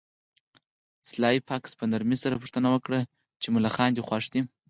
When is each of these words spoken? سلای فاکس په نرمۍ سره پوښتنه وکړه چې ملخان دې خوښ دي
سلای 1.09 1.37
فاکس 1.47 1.71
په 1.79 1.85
نرمۍ 1.91 2.17
سره 2.23 2.39
پوښتنه 2.41 2.67
وکړه 2.71 2.99
چې 3.41 3.47
ملخان 3.55 3.89
دې 3.95 4.01
خوښ 4.07 4.25
دي 4.33 4.41